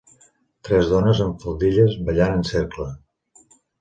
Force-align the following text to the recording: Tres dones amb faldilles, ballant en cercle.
Tres 0.69 0.87
dones 0.93 1.21
amb 1.25 1.45
faldilles, 1.45 1.99
ballant 2.09 2.35
en 2.39 2.49
cercle. 2.53 2.89